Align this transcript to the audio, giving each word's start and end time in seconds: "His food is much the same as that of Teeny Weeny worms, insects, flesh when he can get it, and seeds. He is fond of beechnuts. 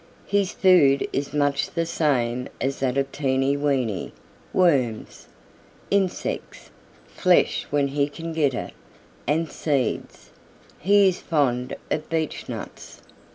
"His 0.25 0.51
food 0.51 1.07
is 1.13 1.31
much 1.31 1.69
the 1.69 1.85
same 1.85 2.47
as 2.59 2.79
that 2.79 2.97
of 2.97 3.11
Teeny 3.11 3.55
Weeny 3.55 4.13
worms, 4.51 5.27
insects, 5.91 6.71
flesh 7.05 7.67
when 7.69 7.89
he 7.89 8.09
can 8.09 8.33
get 8.33 8.55
it, 8.55 8.73
and 9.27 9.47
seeds. 9.47 10.31
He 10.79 11.07
is 11.07 11.19
fond 11.19 11.75
of 11.91 12.09
beechnuts. 12.09 13.01